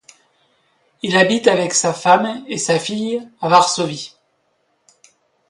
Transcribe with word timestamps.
Il 1.03 1.15
habite 1.15 1.47
avec 1.47 1.75
sa 1.75 1.93
femme 1.93 2.43
et 2.47 2.57
sa 2.57 2.79
fille 2.79 3.21
à 3.39 3.49
Varsovie. 3.49 4.15